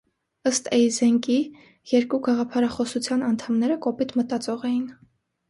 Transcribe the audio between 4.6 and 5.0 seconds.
էին։